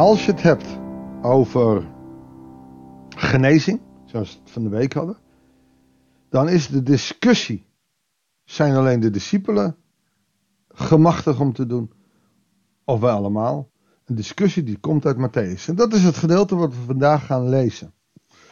Als 0.00 0.24
je 0.24 0.30
het 0.30 0.42
hebt 0.42 0.66
over 1.22 1.88
genezing, 3.08 3.80
zoals 4.04 4.32
we 4.32 4.38
het 4.42 4.50
van 4.50 4.62
de 4.62 4.68
week 4.68 4.92
hadden, 4.92 5.16
dan 6.28 6.48
is 6.48 6.68
de 6.68 6.82
discussie, 6.82 7.66
zijn 8.44 8.74
alleen 8.74 9.00
de 9.00 9.10
discipelen 9.10 9.76
gemachtig 10.68 11.40
om 11.40 11.52
te 11.52 11.66
doen, 11.66 11.92
of 12.84 13.00
wij 13.00 13.10
allemaal, 13.10 13.70
een 14.04 14.14
discussie 14.14 14.62
die 14.62 14.78
komt 14.78 15.06
uit 15.06 15.16
Matthäus. 15.16 15.64
En 15.66 15.74
dat 15.74 15.92
is 15.92 16.04
het 16.04 16.16
gedeelte 16.16 16.56
wat 16.56 16.74
we 16.74 16.80
vandaag 16.86 17.26
gaan 17.26 17.48
lezen. 17.48 17.94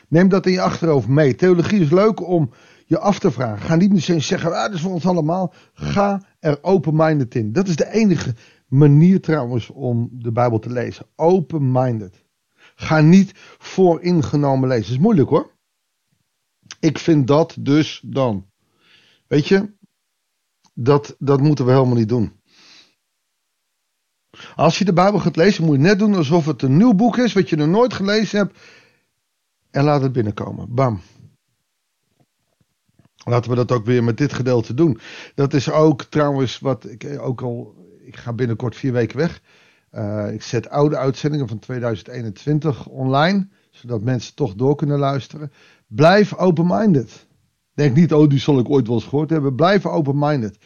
Neem 0.08 0.28
dat 0.28 0.46
in 0.46 0.52
je 0.52 0.60
achterhoofd 0.60 1.08
mee. 1.08 1.34
Theologie 1.34 1.80
is 1.80 1.90
leuk 1.90 2.28
om 2.28 2.50
je 2.86 2.98
af 2.98 3.18
te 3.18 3.30
vragen. 3.30 3.66
Ga 3.66 3.74
niet 3.74 3.92
meteen 3.92 4.22
zeggen, 4.22 4.52
ah, 4.52 4.62
dat 4.62 4.74
is 4.74 4.80
voor 4.80 4.92
ons 4.92 5.06
allemaal. 5.06 5.52
Ga 5.72 6.22
er 6.40 6.58
open-minded 6.62 7.34
in. 7.34 7.52
Dat 7.52 7.68
is 7.68 7.76
de 7.76 7.90
enige 7.90 8.34
manier 8.68 9.20
trouwens 9.20 9.70
om 9.70 10.08
de 10.12 10.32
Bijbel 10.32 10.58
te 10.58 10.70
lezen. 10.70 11.06
Open-minded. 11.16 12.24
Ga 12.74 13.00
niet 13.00 13.32
vooringenomen 13.58 14.68
lezen. 14.68 14.92
Is 14.92 14.98
moeilijk 14.98 15.28
hoor. 15.28 15.56
Ik 16.80 16.98
vind 16.98 17.26
dat 17.26 17.56
dus 17.60 18.02
dan. 18.04 18.46
Weet 19.26 19.48
je, 19.48 19.72
dat, 20.74 21.16
dat 21.18 21.40
moeten 21.40 21.64
we 21.64 21.72
helemaal 21.72 21.96
niet 21.96 22.08
doen. 22.08 22.32
Als 24.54 24.78
je 24.78 24.84
de 24.84 24.92
Bijbel 24.92 25.20
gaat 25.20 25.36
lezen, 25.36 25.64
moet 25.64 25.76
je 25.76 25.82
net 25.82 25.98
doen 25.98 26.14
alsof 26.14 26.46
het 26.46 26.62
een 26.62 26.76
nieuw 26.76 26.94
boek 26.94 27.16
is, 27.16 27.32
wat 27.32 27.48
je 27.48 27.56
nog 27.56 27.68
nooit 27.68 27.94
gelezen 27.94 28.38
hebt. 28.38 28.58
En 29.70 29.84
laat 29.84 30.02
het 30.02 30.12
binnenkomen. 30.12 30.74
Bam. 30.74 31.00
Laten 33.24 33.50
we 33.50 33.56
dat 33.56 33.72
ook 33.72 33.84
weer 33.84 34.04
met 34.04 34.16
dit 34.16 34.32
gedeelte 34.32 34.74
doen. 34.74 34.98
Dat 35.34 35.54
is 35.54 35.70
ook 35.70 36.02
trouwens 36.02 36.58
wat 36.58 36.90
ik 36.90 37.18
ook 37.20 37.42
al. 37.42 37.76
Ik 38.08 38.16
ga 38.16 38.32
binnenkort 38.32 38.76
vier 38.76 38.92
weken 38.92 39.16
weg. 39.16 39.40
Uh, 39.92 40.32
ik 40.32 40.42
zet 40.42 40.68
oude 40.68 40.96
uitzendingen 40.96 41.48
van 41.48 41.58
2021 41.58 42.86
online, 42.86 43.48
zodat 43.70 44.02
mensen 44.02 44.34
toch 44.34 44.54
door 44.54 44.76
kunnen 44.76 44.98
luisteren. 44.98 45.52
Blijf 45.86 46.34
open-minded. 46.34 47.26
Denk 47.74 47.96
niet, 47.96 48.12
oh, 48.12 48.28
die 48.28 48.38
zal 48.38 48.58
ik 48.58 48.70
ooit 48.70 48.86
wel 48.86 48.96
eens 48.96 49.04
gehoord 49.04 49.30
hebben. 49.30 49.54
Blijf 49.54 49.86
open-minded. 49.86 50.58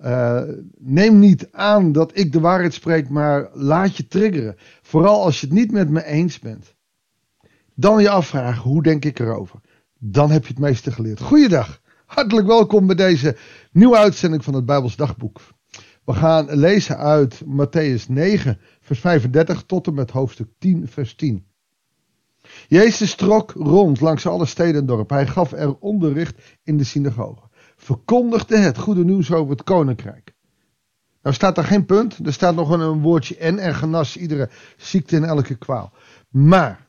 Uh, 0.00 0.42
neem 0.78 1.18
niet 1.18 1.48
aan 1.52 1.92
dat 1.92 2.18
ik 2.18 2.32
de 2.32 2.40
waarheid 2.40 2.74
spreek, 2.74 3.08
maar 3.08 3.48
laat 3.52 3.96
je 3.96 4.06
triggeren. 4.06 4.56
Vooral 4.82 5.24
als 5.24 5.40
je 5.40 5.46
het 5.46 5.54
niet 5.54 5.72
met 5.72 5.90
me 5.90 6.04
eens 6.04 6.38
bent. 6.38 6.74
Dan 7.74 8.02
je 8.02 8.10
afvragen, 8.10 8.62
hoe 8.62 8.82
denk 8.82 9.04
ik 9.04 9.18
erover? 9.18 9.60
Dan 9.98 10.30
heb 10.30 10.42
je 10.42 10.52
het 10.52 10.62
meeste 10.62 10.92
geleerd. 10.92 11.20
Goeiedag. 11.20 11.80
Hartelijk 12.06 12.46
welkom 12.46 12.86
bij 12.86 12.96
deze 12.96 13.36
nieuwe 13.72 13.96
uitzending 13.96 14.44
van 14.44 14.54
het 14.54 14.64
Bijbels 14.64 14.96
Dagboek. 14.96 15.40
We 16.08 16.14
gaan 16.14 16.54
lezen 16.54 16.98
uit 16.98 17.42
Matthäus 17.44 18.08
9, 18.08 18.58
vers 18.80 19.00
35 19.00 19.62
tot 19.62 19.86
en 19.86 19.94
met 19.94 20.10
hoofdstuk 20.10 20.48
10, 20.58 20.88
vers 20.88 21.14
10. 21.14 21.46
Jezus 22.68 23.14
trok 23.14 23.52
rond 23.52 24.00
langs 24.00 24.26
alle 24.26 24.46
steden 24.46 24.80
en 24.80 24.86
dorpen. 24.86 25.16
Hij 25.16 25.26
gaf 25.26 25.52
er 25.52 25.78
onderricht 25.78 26.42
in 26.62 26.76
de 26.76 26.84
synagoge. 26.84 27.48
Verkondigde 27.76 28.56
het 28.56 28.78
goede 28.78 29.04
nieuws 29.04 29.32
over 29.32 29.50
het 29.50 29.62
koninkrijk. 29.62 30.34
Nou 31.22 31.34
staat 31.34 31.58
er 31.58 31.64
geen 31.64 31.84
punt. 31.84 32.26
Er 32.26 32.32
staat 32.32 32.54
nog 32.54 32.70
een 32.70 33.00
woordje 33.00 33.36
en 33.36 33.58
en 33.58 33.74
genas 33.74 34.16
iedere 34.16 34.50
ziekte 34.76 35.16
en 35.16 35.24
elke 35.24 35.54
kwaal. 35.54 35.92
Maar 36.28 36.86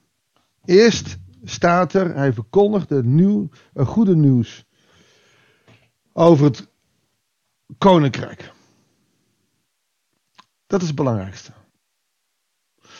eerst 0.65 1.17
staat 1.43 1.93
er, 1.93 2.15
hij 2.15 2.33
verkondigde 2.33 3.03
nieuw, 3.03 3.49
een 3.73 3.85
goede 3.85 4.15
nieuws 4.15 4.65
over 6.13 6.45
het 6.45 6.67
koninkrijk. 7.77 8.57
Dat 10.69 10.81
is 10.81 10.87
het 10.87 10.95
belangrijkste. 10.95 11.53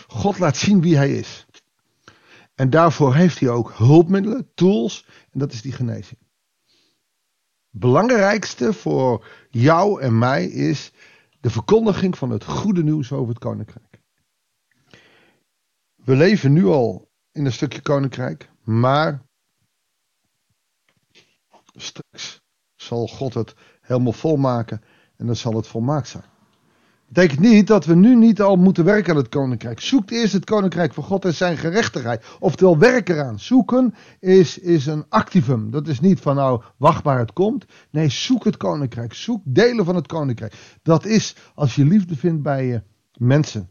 God 0.08 0.39
laat 0.39 0.58
zien 0.58 0.81
wie 0.81 0.96
hij 0.96 1.18
is. 1.18 1.46
En 2.56 2.69
daarvoor 2.69 3.16
heeft 3.16 3.40
hij 3.40 3.50
ook 3.50 3.72
hulpmiddelen, 3.74 4.53
tools, 4.53 5.06
en 5.31 5.40
dat 5.40 5.52
is 5.52 5.62
die 5.62 5.72
genezing. 5.72 6.19
Belangrijkste 7.69 8.74
voor 8.74 9.28
jou 9.50 10.02
en 10.02 10.18
mij 10.18 10.46
is 10.46 10.91
de 11.40 11.50
verkondiging 11.50 12.18
van 12.18 12.29
het 12.29 12.44
goede 12.44 12.84
nieuws 12.84 13.12
over 13.12 13.29
het 13.29 13.40
koninkrijk. 13.40 14.02
We 15.96 16.16
leven 16.16 16.53
nu 16.53 16.66
al 16.66 17.12
in 17.31 17.46
een 17.46 17.53
stukje 17.53 17.81
koninkrijk, 17.81 18.50
maar 18.63 19.25
straks 21.74 22.41
zal 22.75 23.08
God 23.08 23.34
het 23.34 23.53
helemaal 23.81 24.13
volmaken 24.13 24.81
en 25.16 25.25
dan 25.25 25.35
zal 25.35 25.56
het 25.56 25.68
volmaakt 25.68 26.08
zijn. 26.08 26.38
Betekent 27.09 27.40
niet 27.40 27.68
dat 27.68 27.86
we 27.86 27.96
nu 27.96 28.16
niet 28.16 28.42
al 28.42 28.56
moeten 28.56 28.86
werken 28.86 29.12
aan 29.12 29.18
het 29.18 29.30
koninkrijk. 29.30 29.80
Zoek 29.80 30.09
eerst 30.12 30.34
het 30.34 30.46
koninkrijk 30.46 30.94
van 30.94 31.03
God 31.03 31.25
en 31.25 31.34
zijn 31.34 31.58
gerechtigheid. 31.58 32.25
Oftewel 32.40 32.78
werk 32.78 33.09
eraan. 33.09 33.40
Zoeken 33.40 33.94
is, 34.20 34.58
is 34.58 34.86
een 34.86 35.06
activum. 35.09 35.72
Dat 35.72 35.88
is 35.88 36.00
niet 36.00 36.20
van 36.20 36.36
nou 36.36 36.64
wacht 36.78 37.03
maar 37.03 37.20
het 37.20 37.34
komt. 37.34 37.66
Nee, 37.90 38.09
zoek 38.09 38.44
het 38.44 38.58
koninkrijk. 38.58 39.14
Zoek 39.14 39.42
delen 39.46 39.86
van 39.86 39.96
het 39.96 40.08
koninkrijk. 40.08 40.53
Dat 40.81 41.06
is 41.06 41.36
als 41.56 41.75
je 41.75 41.86
liefde 41.86 42.16
vindt 42.16 42.42
bij 42.42 42.66
je 42.66 42.84
mensen. 43.14 43.70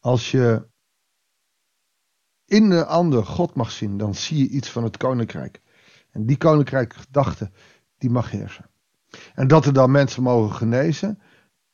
Als 0.00 0.30
je 0.30 0.66
in 2.44 2.70
de 2.70 2.84
ander 2.84 3.24
God 3.24 3.54
mag 3.54 3.70
zien, 3.70 3.96
dan 3.96 4.14
zie 4.14 4.38
je 4.38 4.48
iets 4.48 4.70
van 4.70 4.84
het 4.84 4.96
koninkrijk. 4.96 5.60
En 6.10 6.26
die 6.26 6.36
koninkrijk 6.36 6.94
gedachte, 6.94 7.50
die 7.98 8.10
mag 8.10 8.30
heersen. 8.30 8.70
En 9.34 9.48
dat 9.48 9.66
er 9.66 9.72
dan 9.72 9.90
mensen 9.90 10.22
mogen 10.22 10.56
genezen 10.56 11.18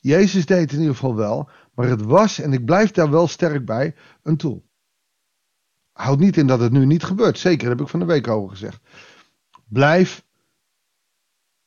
Jezus 0.06 0.46
deed 0.46 0.60
het 0.60 0.72
in 0.72 0.78
ieder 0.78 0.94
geval 0.94 1.14
wel, 1.14 1.48
maar 1.74 1.88
het 1.88 2.02
was, 2.02 2.38
en 2.38 2.52
ik 2.52 2.64
blijf 2.64 2.90
daar 2.90 3.10
wel 3.10 3.28
sterk 3.28 3.64
bij, 3.64 3.94
een 4.22 4.36
tool. 4.36 4.64
Houd 5.92 6.18
niet 6.18 6.36
in 6.36 6.46
dat 6.46 6.60
het 6.60 6.72
nu 6.72 6.86
niet 6.86 7.04
gebeurt. 7.04 7.38
Zeker, 7.38 7.68
heb 7.68 7.80
ik 7.80 7.88
van 7.88 8.00
de 8.00 8.06
week 8.06 8.28
over 8.28 8.50
gezegd. 8.50 8.80
Blijf 9.68 10.24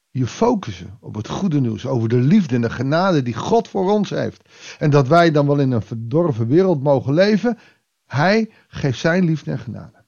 je 0.09 0.27
focussen 0.27 0.97
op 0.99 1.15
het 1.15 1.27
goede 1.27 1.59
nieuws, 1.59 1.85
over 1.85 2.09
de 2.09 2.17
liefde 2.17 2.55
en 2.55 2.61
de 2.61 2.69
genade 2.69 3.21
die 3.21 3.33
God 3.33 3.67
voor 3.67 3.91
ons 3.91 4.09
heeft. 4.09 4.49
En 4.77 4.89
dat 4.89 5.07
wij 5.07 5.31
dan 5.31 5.47
wel 5.47 5.59
in 5.59 5.71
een 5.71 5.81
verdorven 5.81 6.47
wereld 6.47 6.83
mogen 6.83 7.13
leven. 7.13 7.57
Hij 8.05 8.51
geeft 8.67 8.99
zijn 8.99 9.23
liefde 9.25 9.51
en 9.51 9.59
genade. 9.59 10.05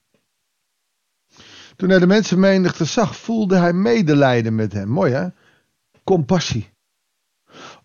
Toen 1.76 1.90
hij 1.90 2.00
de 2.00 2.08
mensenmenigte 2.08 2.86
zag, 2.86 3.16
voelde 3.16 3.56
hij 3.56 3.74
medelijden 3.74 4.56
met 4.56 4.74
hem. 4.74 4.90
Mooi 4.90 5.14
hè? 5.14 5.28
Compassie 6.04 6.71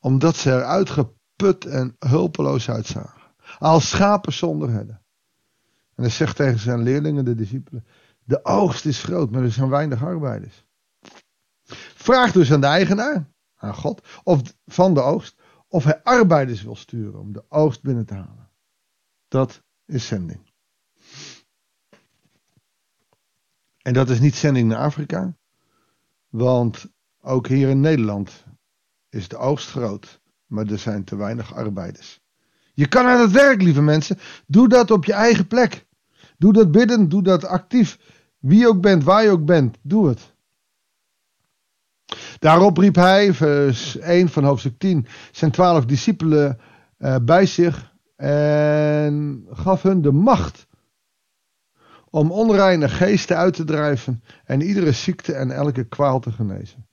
omdat 0.01 0.37
ze 0.37 0.51
er 0.51 0.65
uitgeput 0.65 1.65
en 1.65 1.97
hulpeloos 1.99 2.71
uitzagen. 2.71 3.23
Als 3.59 3.89
schapen 3.89 4.33
zonder 4.33 4.71
herder. 4.71 5.01
En 5.95 6.03
hij 6.03 6.11
zegt 6.11 6.37
tegen 6.37 6.59
zijn 6.59 6.83
leerlingen, 6.83 7.25
de 7.25 7.35
discipelen, 7.35 7.85
de 8.25 8.45
oogst 8.45 8.85
is 8.85 9.03
groot, 9.03 9.31
maar 9.31 9.43
er 9.43 9.53
zijn 9.53 9.69
weinig 9.69 10.05
arbeiders. 10.05 10.65
Vraag 11.95 12.33
dus 12.33 12.53
aan 12.53 12.61
de 12.61 12.67
eigenaar, 12.67 13.31
aan 13.55 13.75
God, 13.75 14.09
of 14.23 14.43
van 14.67 14.95
de 14.95 15.01
oogst, 15.01 15.43
of 15.69 15.85
hij 15.85 16.03
arbeiders 16.03 16.63
wil 16.63 16.77
sturen 16.77 17.21
om 17.21 17.33
de 17.33 17.45
oogst 17.49 17.83
binnen 17.83 18.07
te 18.07 18.15
halen. 18.15 18.51
Dat 19.29 19.63
is 19.85 20.07
zending. 20.07 20.53
En 23.83 23.93
dat 23.93 24.09
is 24.11 24.21
niet 24.21 24.35
zending 24.35 24.69
naar 24.69 24.79
Afrika, 24.79 25.37
want 26.29 26.87
ook 27.21 27.47
hier 27.47 27.69
in 27.69 27.81
Nederland 27.81 28.45
is 29.17 29.29
de 29.29 29.37
oogst 29.37 29.71
groot, 29.71 30.21
maar 30.47 30.67
er 30.67 30.79
zijn 30.79 31.05
te 31.05 31.17
weinig 31.17 31.55
arbeiders. 31.55 32.21
Je 32.75 32.89
kan 32.89 33.07
aan 33.07 33.21
het 33.21 33.31
werk, 33.31 33.63
lieve 33.63 33.83
mensen. 33.83 34.19
Doe 34.47 34.69
dat 34.69 34.91
op 34.91 35.05
je 35.05 35.13
eigen 35.13 35.47
plek. 35.47 35.87
Doe 36.39 36.53
dat 36.53 36.71
bidden, 36.71 37.09
doe 37.09 37.23
dat 37.23 37.45
actief. 37.45 37.99
Wie 38.39 38.69
ook 38.69 38.81
bent, 38.81 39.05
waar 39.05 39.23
je 39.23 39.31
ook 39.31 39.45
bent, 39.45 39.79
doe 39.83 40.09
het. 40.09 40.35
Daarop 42.39 42.79
riep 42.79 42.95
hij, 42.95 43.35
vers 43.35 43.99
1 43.99 44.29
van 44.29 44.45
hoofdstuk 44.45 44.79
10, 44.79 45.07
zijn 45.33 45.51
twaalf 45.51 45.85
discipelen 45.85 46.59
uh, 46.99 47.17
bij 47.23 47.47
zich 47.47 47.95
en 48.17 49.47
gaf 49.51 49.83
hun 49.83 50.03
de 50.03 50.13
macht 50.13 50.67
om 52.11 52.31
onreine 52.31 52.89
geesten 52.89 53.37
uit 53.37 53.55
te 53.55 53.65
drijven 53.65 54.23
en 54.45 54.63
iedere 54.63 54.93
ziekte 54.93 55.33
en 55.33 55.51
elke 55.51 55.85
kwaal 55.85 56.21
te 56.21 56.33
genezen. 56.33 56.87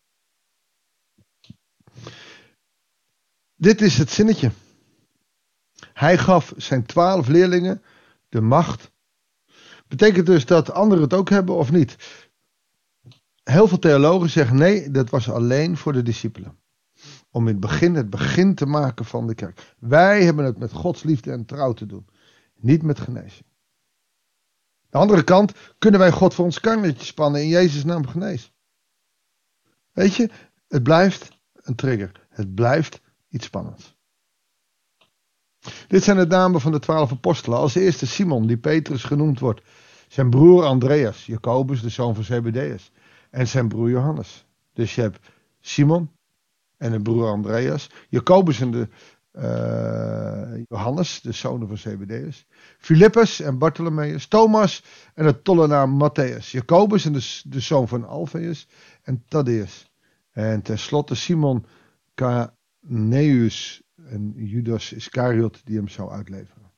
Dit 3.64 3.82
is 3.82 3.98
het 3.98 4.10
zinnetje. 4.10 4.52
Hij 5.94 6.18
gaf 6.18 6.54
zijn 6.58 6.86
twaalf 6.86 7.28
leerlingen 7.28 7.82
de 8.30 8.42
macht. 8.42 8.92
Betekent 9.88 10.26
dus 10.26 10.46
dat 10.46 10.72
anderen 10.72 11.04
het 11.04 11.14
ook 11.14 11.30
hebben 11.30 11.56
of 11.56 11.72
niet? 11.72 11.96
Heel 13.44 13.68
veel 13.68 13.80
theologen 13.80 14.30
zeggen 14.30 14.58
nee, 14.58 14.92
dat 14.92 15.10
was 15.10 15.30
alleen 15.30 15.78
voor 15.78 15.94
de 15.94 16.04
discipelen. 16.04 16.58
Om 17.30 17.48
in 17.48 17.54
het 17.54 17.60
begin 17.60 17.96
het 17.96 18.10
begin 18.10 18.56
te 18.56 18.66
maken 18.66 19.06
van 19.06 19.28
de 19.28 19.36
kerk. 19.36 19.76
Wij 19.80 20.24
hebben 20.24 20.46
het 20.46 20.58
met 20.58 20.72
Gods 20.72 21.04
liefde 21.04 21.32
en 21.32 21.46
trouw 21.46 21.74
te 21.74 21.86
doen. 21.86 22.08
Niet 22.56 22.84
met 22.84 23.00
genezing. 23.00 23.46
Aan 23.46 24.90
de 24.90 24.98
andere 24.98 25.24
kant 25.24 25.54
kunnen 25.78 26.00
wij 26.00 26.12
God 26.12 26.34
voor 26.34 26.46
ons 26.46 26.60
karnetje 26.60 27.06
spannen 27.06 27.42
in 27.42 27.48
Jezus' 27.48 27.84
naam 27.84 28.08
genezen. 28.08 28.52
Weet 29.92 30.16
je, 30.16 30.30
het 30.68 30.84
blijft 30.84 31.40
een 31.54 31.76
trigger. 31.76 32.12
Het 32.30 32.56
blijft 32.56 33.02
iets 33.34 33.46
spannends. 33.46 33.96
Dit 35.88 36.04
zijn 36.04 36.18
de 36.18 36.26
namen 36.26 36.62
van 36.62 36.72
de 36.72 36.80
twaalf 36.80 37.12
apostelen. 37.12 37.58
Als 37.58 37.76
eerste 37.76 38.08
Simon, 38.08 38.48
die 38.48 38.58
Petrus 38.58 39.04
genoemd 39.04 39.40
wordt. 39.40 39.62
Zijn 40.08 40.30
broer 40.30 40.64
Andreas, 40.64 41.26
Jacobus, 41.26 41.82
de 41.82 41.90
zoon 41.90 42.16
van 42.16 42.24
Zebedeus. 42.24 42.92
En 43.30 43.48
zijn 43.48 43.68
broer 43.68 43.90
Johannes. 43.90 44.46
Dus 44.74 44.96
je 44.96 45.02
hebt 45.02 45.20
Simon 45.60 46.12
en 46.78 46.94
een 46.94 47.04
broer 47.04 47.28
Andreas. 47.28 47.90
Jacobus 48.10 48.60
en 48.60 48.72
de, 48.72 48.88
uh, 49.34 50.64
Johannes, 50.68 51.22
de 51.22 51.32
zoon 51.32 51.68
van 51.68 51.78
Zebedeus. 51.78 52.48
Filippus 52.78 53.40
en 53.40 53.58
Bartholomeus. 53.58 54.28
Thomas 54.28 54.84
en 55.14 55.26
de 55.26 55.42
tollenaar 55.42 55.90
Matthäus. 55.90 56.52
Jacobus 56.52 57.06
en 57.06 57.14
de, 57.14 57.42
de 57.44 57.60
zoon 57.60 57.88
van 57.88 58.08
Alphaeus. 58.08 58.68
En 59.02 59.24
Thaddeus. 59.28 59.92
En 60.32 60.62
tenslotte 60.62 61.16
Simon 61.16 61.66
Caneus 62.88 63.82
en 63.96 64.34
Judas 64.36 64.94
Iscariot 64.94 65.66
die 65.66 65.76
hem 65.76 65.88
zou 65.88 66.12
uitleveren. 66.12 66.72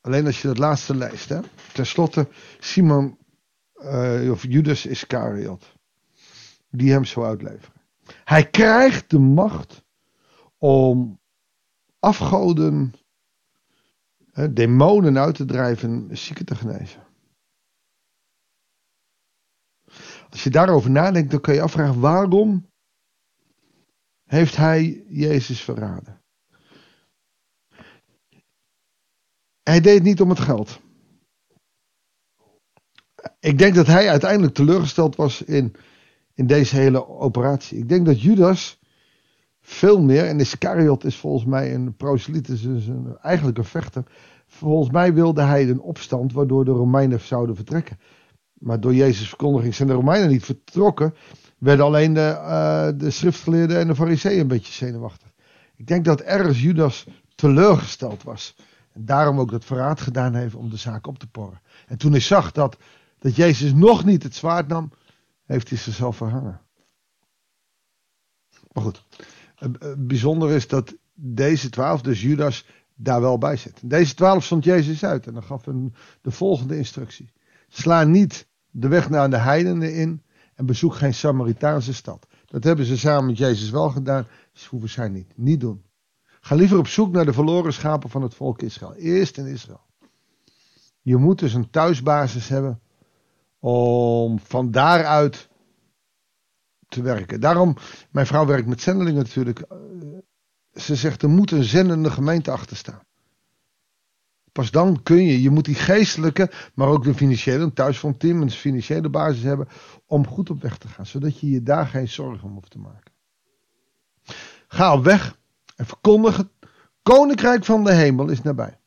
Alleen 0.00 0.26
als 0.26 0.42
je 0.42 0.48
dat 0.48 0.58
laatste 0.58 0.94
leest, 0.94 1.28
hè. 1.28 1.40
Ten 1.72 1.86
slotte 1.86 2.28
Simon, 2.58 3.18
uh, 3.74 4.30
of 4.30 4.42
Judas 4.42 4.86
Iscariot, 4.86 5.76
die 6.70 6.92
hem 6.92 7.04
zou 7.04 7.26
uitleveren. 7.26 7.80
Hij 8.24 8.50
krijgt 8.50 9.10
de 9.10 9.18
macht 9.18 9.84
om 10.58 11.20
afgoden, 11.98 12.94
hè, 14.32 14.52
demonen 14.52 15.18
uit 15.18 15.34
te 15.34 15.44
drijven, 15.44 16.16
zieken 16.16 16.44
te 16.44 16.54
genezen. 16.54 17.06
Als 20.30 20.44
je 20.44 20.50
daarover 20.50 20.90
nadenkt, 20.90 21.30
dan 21.30 21.40
kun 21.40 21.54
je 21.54 21.62
afvragen 21.62 22.00
waarom 22.00 22.69
heeft 24.30 24.56
hij 24.56 25.04
Jezus 25.08 25.60
verraden. 25.60 26.20
Hij 29.62 29.80
deed 29.80 30.02
niet 30.02 30.20
om 30.20 30.28
het 30.28 30.40
geld. 30.40 30.80
Ik 33.40 33.58
denk 33.58 33.74
dat 33.74 33.86
hij 33.86 34.08
uiteindelijk 34.08 34.54
teleurgesteld 34.54 35.16
was 35.16 35.42
in, 35.42 35.74
in 36.34 36.46
deze 36.46 36.76
hele 36.76 37.08
operatie. 37.08 37.78
Ik 37.78 37.88
denk 37.88 38.06
dat 38.06 38.22
Judas 38.22 38.78
veel 39.60 40.02
meer, 40.02 40.24
en 40.24 40.40
Iscariot 40.40 41.04
is 41.04 41.16
volgens 41.16 41.44
mij 41.44 41.74
een 41.74 41.96
proseliet, 41.96 42.48
is 42.48 42.64
een, 42.64 43.16
eigenlijk 43.20 43.58
een 43.58 43.64
vechter. 43.64 44.04
Volgens 44.46 44.90
mij 44.90 45.14
wilde 45.14 45.42
hij 45.42 45.68
een 45.68 45.80
opstand 45.80 46.32
waardoor 46.32 46.64
de 46.64 46.70
Romeinen 46.70 47.20
zouden 47.20 47.56
vertrekken. 47.56 47.98
Maar 48.52 48.80
door 48.80 48.94
Jezus' 48.94 49.28
verkondiging 49.28 49.74
zijn 49.74 49.88
de 49.88 49.94
Romeinen 49.94 50.28
niet 50.28 50.44
vertrokken 50.44 51.14
werden 51.60 51.84
alleen 51.84 52.12
de, 52.12 52.36
uh, 52.38 52.88
de 52.98 53.10
schriftgeleerden 53.10 53.78
en 53.78 53.86
de 53.86 53.94
fariseeën 53.94 54.40
een 54.40 54.46
beetje 54.46 54.72
zenuwachtig. 54.72 55.28
Ik 55.76 55.86
denk 55.86 56.04
dat 56.04 56.20
ergens 56.20 56.62
Judas 56.62 57.06
teleurgesteld 57.34 58.22
was. 58.22 58.56
En 58.92 59.04
daarom 59.04 59.40
ook 59.40 59.50
dat 59.50 59.64
verraad 59.64 60.00
gedaan 60.00 60.34
heeft 60.34 60.54
om 60.54 60.70
de 60.70 60.76
zaak 60.76 61.06
op 61.06 61.18
te 61.18 61.26
porren. 61.26 61.60
En 61.86 61.98
toen 61.98 62.10
hij 62.10 62.20
zag 62.20 62.52
dat, 62.52 62.76
dat 63.18 63.36
Jezus 63.36 63.72
nog 63.72 64.04
niet 64.04 64.22
het 64.22 64.34
zwaard 64.34 64.68
nam, 64.68 64.92
heeft 65.46 65.68
hij 65.68 65.78
zichzelf 65.78 66.16
verhangen. 66.16 66.60
Maar 68.72 68.82
goed, 68.82 69.04
bijzonder 69.96 70.50
is 70.50 70.68
dat 70.68 70.94
deze 71.14 71.68
twaalf, 71.68 72.02
dus 72.02 72.22
Judas, 72.22 72.66
daar 72.94 73.20
wel 73.20 73.38
bij 73.38 73.56
zit. 73.56 73.80
Deze 73.82 74.14
twaalf 74.14 74.44
stond 74.44 74.64
Jezus 74.64 75.04
uit 75.04 75.26
en 75.26 75.32
dan 75.32 75.42
gaf 75.42 75.64
hem 75.64 75.92
de 76.20 76.30
volgende 76.30 76.76
instructie. 76.76 77.32
Sla 77.68 78.04
niet 78.04 78.48
de 78.70 78.88
weg 78.88 79.10
naar 79.10 79.30
de 79.30 79.38
heidenen 79.38 79.94
in, 79.94 80.22
en 80.60 80.66
bezoek 80.66 80.94
geen 80.94 81.14
Samaritaanse 81.14 81.94
stad. 81.94 82.26
Dat 82.46 82.64
hebben 82.64 82.84
ze 82.84 82.98
samen 82.98 83.26
met 83.26 83.38
Jezus 83.38 83.70
wel 83.70 83.90
gedaan, 83.90 84.26
dus 84.52 84.66
hoeven 84.66 84.88
zij 84.88 85.08
niet. 85.08 85.32
Niet 85.36 85.60
doen. 85.60 85.84
Ga 86.40 86.54
liever 86.54 86.78
op 86.78 86.86
zoek 86.86 87.12
naar 87.12 87.24
de 87.24 87.32
verloren 87.32 87.72
schapen 87.72 88.10
van 88.10 88.22
het 88.22 88.34
volk 88.34 88.62
Israël. 88.62 88.94
Eerst 88.94 89.38
in 89.38 89.46
Israël. 89.46 89.86
Je 91.02 91.16
moet 91.16 91.38
dus 91.38 91.54
een 91.54 91.70
thuisbasis 91.70 92.48
hebben 92.48 92.80
om 93.58 94.38
van 94.38 94.70
daaruit 94.70 95.48
te 96.88 97.02
werken. 97.02 97.40
Daarom, 97.40 97.76
mijn 98.10 98.26
vrouw 98.26 98.46
werkt 98.46 98.66
met 98.66 98.80
zendelingen 98.80 99.22
natuurlijk. 99.22 99.58
Eh, 99.58 99.78
ze 100.72 100.96
zegt 100.96 101.22
er 101.22 101.28
moet 101.28 101.50
een 101.50 101.64
zendende 101.64 102.10
gemeente 102.10 102.50
achter 102.50 102.76
staan. 102.76 103.02
Pas 104.52 104.70
dan 104.70 105.02
kun 105.02 105.24
je, 105.24 105.42
je 105.42 105.50
moet 105.50 105.64
die 105.64 105.74
geestelijke, 105.74 106.50
maar 106.74 106.88
ook 106.88 107.04
de 107.04 107.14
financiële, 107.14 107.64
een 107.64 107.72
thuisfrontteam, 107.72 108.42
een 108.42 108.50
financiële 108.50 109.08
basis 109.08 109.42
hebben 109.42 109.68
om 110.06 110.26
goed 110.26 110.50
op 110.50 110.62
weg 110.62 110.78
te 110.78 110.88
gaan. 110.88 111.06
Zodat 111.06 111.40
je 111.40 111.50
je 111.50 111.62
daar 111.62 111.86
geen 111.86 112.08
zorgen 112.08 112.48
om 112.48 112.54
hoeft 112.54 112.70
te 112.70 112.78
maken. 112.78 113.12
Ga 114.68 114.94
op 114.94 115.04
weg 115.04 115.38
en 115.76 115.86
verkondig 115.86 116.36
het. 116.36 116.48
Koninkrijk 117.02 117.64
van 117.64 117.84
de 117.84 117.92
hemel 117.92 118.28
is 118.28 118.42
nabij. 118.42 118.78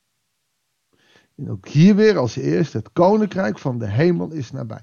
En 1.36 1.52
ook 1.52 1.68
hier 1.68 1.96
weer 1.96 2.18
als 2.18 2.36
eerste, 2.36 2.78
het 2.78 2.92
koninkrijk 2.94 3.60
van 3.60 3.80
de 3.80 3.90
hemel 3.90 4.32
is 4.32 4.52
nabij. 4.52 4.82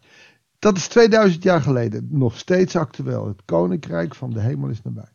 Dat 0.58 0.76
is 0.76 0.88
2000 0.88 1.42
jaar 1.42 1.60
geleden 1.60 2.08
nog 2.10 2.38
steeds 2.38 2.76
actueel. 2.76 3.26
Het 3.26 3.44
koninkrijk 3.44 4.14
van 4.14 4.30
de 4.30 4.40
hemel 4.40 4.68
is 4.68 4.82
nabij. 4.82 5.12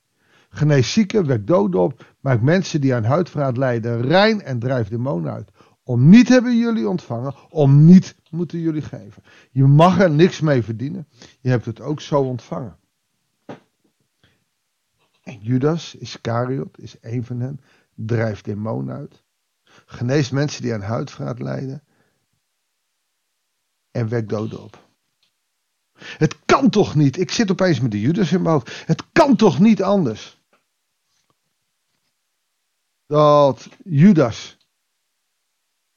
Genees 0.56 0.94
zieken, 0.94 1.26
wek 1.26 1.48
doden 1.48 1.80
op, 1.80 2.06
maak 2.20 2.42
mensen 2.42 2.82
die 2.82 2.96
aan 2.96 3.04
huidverraad 3.04 3.58
lijden 3.58 4.02
rein 4.02 4.42
en 4.42 4.60
drijf 4.60 4.88
demonen 4.88 5.32
uit. 5.32 5.52
Om 5.84 6.10
niet 6.10 6.30
hebben 6.30 6.58
jullie 6.58 6.90
ontvangen, 6.90 7.36
om 7.50 7.86
niet 7.86 8.16
moeten 8.30 8.60
jullie 8.60 8.82
geven. 8.82 9.24
Je 9.52 9.64
mag 9.64 10.00
er 10.00 10.12
niks 10.12 10.40
mee 10.40 10.64
verdienen, 10.64 11.08
je 11.42 11.50
hebt 11.50 11.66
het 11.66 11.82
ook 11.82 12.02
zo 12.02 12.22
ontvangen. 12.22 12.78
En 15.24 15.40
Judas 15.40 15.96
Iscariot 15.96 16.80
is 16.80 16.96
een 17.02 17.26
van 17.26 17.40
hen, 17.40 17.60
drijft 17.96 18.46
demonen 18.46 18.96
uit, 18.96 19.24
geneest 19.86 20.32
mensen 20.32 20.62
die 20.62 20.74
aan 20.74 20.82
huidverraad 20.82 21.40
lijden 21.40 21.84
en 23.92 24.08
wekt 24.08 24.30
doden 24.30 24.64
op. 24.64 24.88
Het 25.96 26.46
kan 26.46 26.70
toch 26.70 26.96
niet, 26.96 27.18
ik 27.18 27.32
zit 27.32 27.52
opeens 27.52 27.80
met 27.80 27.92
de 27.92 28.02
Judas 28.02 28.32
in 28.32 28.42
mijn 28.42 28.54
hoofd, 28.54 28.84
het 28.86 29.04
kan 29.12 29.36
toch 29.36 29.60
niet 29.60 29.84
anders 29.84 30.44
dat 33.06 33.70
Judas 33.84 34.58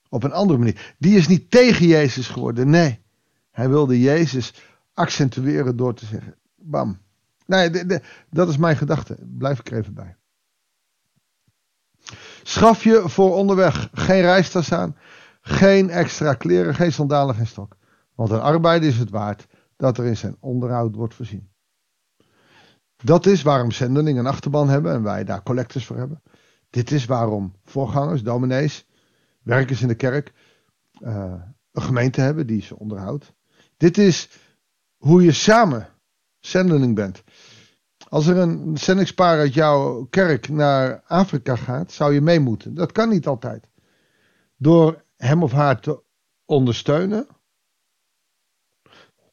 op 0.08 0.22
een 0.22 0.32
andere 0.32 0.58
manier, 0.58 0.94
die 0.98 1.16
is 1.16 1.28
niet 1.28 1.50
tegen 1.50 1.86
Jezus 1.86 2.28
geworden. 2.28 2.70
Nee, 2.70 3.02
hij 3.50 3.68
wilde 3.68 4.00
Jezus 4.00 4.54
accentueren 4.94 5.76
door 5.76 5.94
te 5.94 6.06
zeggen, 6.06 6.34
bam. 6.54 6.98
Nee, 7.46 7.70
dat 8.30 8.48
is 8.48 8.56
mijn 8.56 8.76
gedachte. 8.76 9.16
Blijf 9.20 9.58
ik 9.58 9.70
er 9.70 9.78
even 9.78 9.94
bij. 9.94 10.16
Schaf 12.42 12.84
je 12.84 13.02
voor 13.04 13.34
onderweg 13.34 13.88
geen 13.92 14.20
reistas 14.20 14.72
aan, 14.72 14.96
geen 15.40 15.90
extra 15.90 16.34
kleren, 16.34 16.74
geen 16.74 16.92
sandalen, 16.92 17.34
geen 17.34 17.46
stok. 17.46 17.76
Want 18.14 18.30
een 18.30 18.40
arbeider 18.40 18.88
is 18.88 18.98
het 18.98 19.10
waard 19.10 19.46
dat 19.76 19.98
er 19.98 20.04
in 20.04 20.16
zijn 20.16 20.36
onderhoud 20.40 20.94
wordt 20.94 21.14
voorzien. 21.14 21.50
Dat 22.96 23.26
is 23.26 23.42
waarom 23.42 23.70
zendelingen 23.70 24.24
een 24.24 24.32
achterban 24.32 24.68
hebben 24.68 24.92
en 24.92 25.02
wij 25.02 25.24
daar 25.24 25.42
collectors 25.42 25.86
voor 25.86 25.96
hebben. 25.96 26.22
Dit 26.70 26.90
is 26.90 27.04
waarom 27.04 27.54
voorgangers, 27.64 28.22
dominees, 28.22 28.86
werkers 29.42 29.82
in 29.82 29.88
de 29.88 29.94
kerk 29.94 30.32
uh, 31.00 31.42
een 31.72 31.82
gemeente 31.82 32.20
hebben 32.20 32.46
die 32.46 32.62
ze 32.62 32.78
onderhoudt. 32.78 33.32
Dit 33.76 33.98
is 33.98 34.30
hoe 34.96 35.22
je 35.22 35.32
samen 35.32 35.88
zendeling 36.38 36.94
bent. 36.94 37.22
Als 38.08 38.26
er 38.26 38.36
een 38.36 38.78
zendingspaar 38.78 39.38
uit 39.38 39.54
jouw 39.54 40.04
kerk 40.04 40.48
naar 40.48 41.02
Afrika 41.02 41.56
gaat, 41.56 41.92
zou 41.92 42.14
je 42.14 42.20
mee 42.20 42.40
moeten. 42.40 42.74
Dat 42.74 42.92
kan 42.92 43.08
niet 43.08 43.26
altijd. 43.26 43.68
Door 44.56 45.04
hem 45.16 45.42
of 45.42 45.52
haar 45.52 45.80
te 45.80 46.02
ondersteunen, 46.44 47.26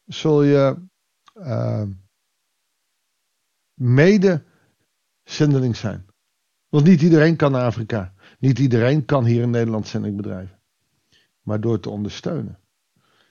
zul 0.06 0.44
je 0.44 0.88
uh, 1.36 1.84
mede 3.74 4.44
zendeling 5.24 5.76
zijn. 5.76 6.06
Want 6.76 6.88
niet 6.88 7.02
iedereen 7.02 7.36
kan 7.36 7.52
naar 7.52 7.66
Afrika. 7.66 8.14
Niet 8.40 8.60
iedereen 8.60 9.06
kan 9.06 9.26
hier 9.26 9.42
in 9.42 9.50
Nederland 9.50 9.88
zending 9.88 10.16
bedrijven. 10.16 10.60
Maar 11.42 11.62
door 11.62 11.80
te 11.80 11.90
ondersteunen. 11.90 12.60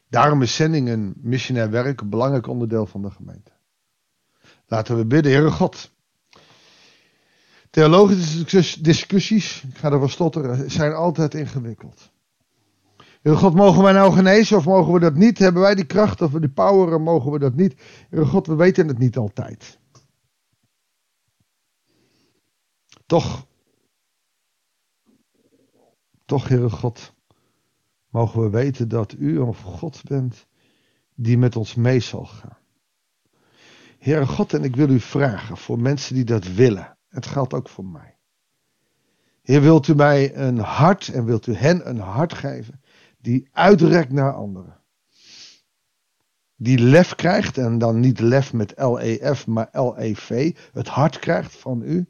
Daarom 0.09 0.43
is 0.43 0.55
zending 0.55 0.89
en 0.89 1.15
missionair 1.17 1.71
werk 1.71 2.01
een 2.01 2.09
belangrijk 2.09 2.47
onderdeel 2.47 2.87
van 2.87 3.03
de 3.03 3.11
gemeente. 3.11 3.51
Laten 4.67 4.97
we 4.97 5.07
bidden, 5.07 5.33
Heere 5.33 5.51
God. 5.51 5.91
Theologische 7.71 8.83
discussies, 8.83 9.65
ik 9.69 9.77
ga 9.77 9.91
ervan 9.91 10.09
stotteren, 10.09 10.71
zijn 10.71 10.93
altijd 10.93 11.35
ingewikkeld. 11.35 12.11
Heere 13.23 13.39
God, 13.39 13.55
mogen 13.55 13.83
wij 13.83 13.93
nou 13.93 14.13
genezen 14.13 14.57
of 14.57 14.65
mogen 14.65 14.93
we 14.93 15.01
dat 15.01 15.15
niet? 15.15 15.39
Hebben 15.39 15.63
wij 15.63 15.75
die 15.75 15.87
kracht 15.87 16.23
of 16.23 16.31
die 16.31 16.49
power 16.49 17.01
mogen 17.01 17.33
we 17.33 17.39
dat 17.39 17.55
niet? 17.55 17.75
Heere 18.11 18.27
God, 18.27 18.47
we 18.47 18.55
weten 18.55 18.89
het 18.89 18.99
niet 18.99 19.17
altijd. 19.17 19.79
Toch, 23.07 23.47
toch, 26.25 26.49
Heere 26.49 26.71
God, 26.71 27.15
mogen 28.09 28.43
we 28.43 28.51
weten 28.51 28.89
dat 28.89 29.13
U 29.13 29.41
een 29.41 29.55
God 29.55 30.03
bent 30.05 30.47
die 31.15 31.39
met 31.39 31.57
ons 31.57 31.75
mee 31.75 32.01
zal 32.01 32.25
gaan. 32.25 32.59
Heere 33.99 34.27
God, 34.27 34.55
en 34.55 34.65
ik 34.65 34.77
wil 34.77 34.89
U 34.89 35.01
vragen 35.01 35.57
voor 35.57 35.79
mensen 35.79 36.15
die 36.15 36.25
dat 36.25 36.47
willen. 36.47 36.97
Het 37.09 37.27
geldt 37.27 37.55
ook 37.55 37.69
voor 37.69 37.85
mij. 37.85 38.15
Heer, 39.45 39.61
wilt 39.61 39.89
u 39.89 39.95
mij 39.95 40.37
een 40.37 40.59
hart 40.59 41.09
en 41.09 41.25
wilt 41.25 41.47
u 41.47 41.55
hen 41.55 41.89
een 41.89 41.99
hart 41.99 42.33
geven 42.33 42.81
die 43.19 43.49
uitrekt 43.53 44.13
naar 44.13 44.35
anderen. 44.35 44.81
Die 46.57 46.79
lef 46.79 47.15
krijgt 47.15 47.59
en 47.59 47.79
dan 47.79 48.01
niet 48.01 48.21
lef 48.21 48.53
met 48.53 48.73
L-E-F, 48.77 49.47
maar 49.47 49.69
L-E-V, 49.73 50.57
het 50.73 50.89
hart 50.89 51.19
krijgt 51.19 51.57
van 51.57 51.83
u. 51.83 52.09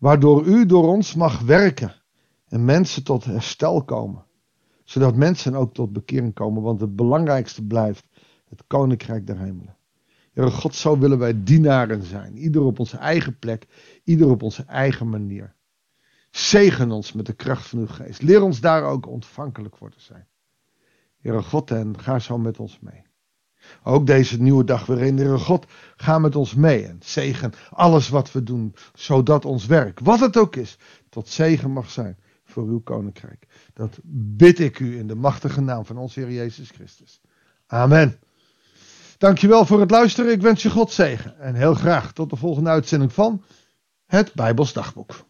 Waardoor 0.00 0.44
u 0.44 0.66
door 0.66 0.88
ons 0.88 1.14
mag 1.14 1.40
werken 1.40 1.94
en 2.48 2.64
mensen 2.64 3.04
tot 3.04 3.24
herstel 3.24 3.84
komen. 3.84 4.24
Zodat 4.84 5.16
mensen 5.16 5.54
ook 5.54 5.74
tot 5.74 5.92
bekering 5.92 6.34
komen, 6.34 6.62
want 6.62 6.80
het 6.80 6.96
belangrijkste 6.96 7.66
blijft 7.66 8.06
het 8.48 8.64
koninkrijk 8.66 9.26
der 9.26 9.38
hemelen. 9.38 9.76
Heere 10.32 10.50
God, 10.50 10.74
zo 10.74 10.98
willen 10.98 11.18
wij 11.18 11.42
dienaren 11.42 12.02
zijn. 12.02 12.36
Ieder 12.36 12.62
op 12.62 12.78
onze 12.78 12.96
eigen 12.96 13.38
plek, 13.38 13.66
ieder 14.04 14.30
op 14.30 14.42
onze 14.42 14.64
eigen 14.64 15.08
manier. 15.08 15.54
Zegen 16.30 16.90
ons 16.90 17.12
met 17.12 17.26
de 17.26 17.32
kracht 17.32 17.68
van 17.68 17.78
uw 17.78 17.86
geest. 17.86 18.22
Leer 18.22 18.42
ons 18.42 18.60
daar 18.60 18.82
ook 18.82 19.06
ontvankelijk 19.06 19.76
voor 19.76 19.90
te 19.90 20.00
zijn. 20.00 20.26
Heere 21.18 21.42
God, 21.42 21.70
en 21.70 22.00
ga 22.00 22.18
zo 22.18 22.38
met 22.38 22.58
ons 22.58 22.78
mee. 22.80 23.02
Ook 23.82 24.06
deze 24.06 24.40
nieuwe 24.40 24.64
dag. 24.64 24.86
Heere 24.86 25.38
God, 25.38 25.66
ga 25.96 26.18
met 26.18 26.36
ons 26.36 26.54
mee 26.54 26.86
en 26.86 26.98
zegen 27.04 27.52
alles 27.70 28.08
wat 28.08 28.32
we 28.32 28.42
doen, 28.42 28.74
zodat 28.94 29.44
ons 29.44 29.66
werk, 29.66 30.00
wat 30.00 30.20
het 30.20 30.36
ook 30.36 30.56
is, 30.56 30.78
tot 31.08 31.28
zegen 31.28 31.70
mag 31.70 31.90
zijn 31.90 32.18
voor 32.44 32.64
uw 32.64 32.80
koninkrijk. 32.80 33.46
Dat 33.74 33.98
bid 34.36 34.58
ik 34.58 34.78
u 34.78 34.98
in 34.98 35.06
de 35.06 35.14
machtige 35.14 35.60
naam 35.60 35.84
van 35.84 35.96
onze 35.96 36.20
Heer 36.20 36.32
Jezus 36.32 36.70
Christus. 36.70 37.20
Amen. 37.66 38.18
Dankjewel 39.18 39.66
voor 39.66 39.80
het 39.80 39.90
luisteren. 39.90 40.32
Ik 40.32 40.40
wens 40.40 40.62
je 40.62 40.70
God 40.70 40.92
zegen. 40.92 41.38
En 41.38 41.54
heel 41.54 41.74
graag 41.74 42.12
tot 42.12 42.30
de 42.30 42.36
volgende 42.36 42.70
uitzending 42.70 43.12
van 43.12 43.44
het 44.06 44.34
Bijbels 44.34 44.72
Dagboek. 44.72 45.29